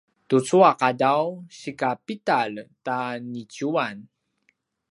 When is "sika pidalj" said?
1.59-2.57